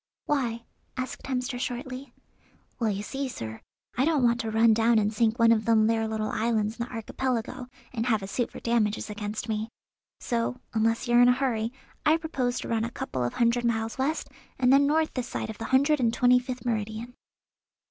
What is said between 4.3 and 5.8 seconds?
to run down and sink one of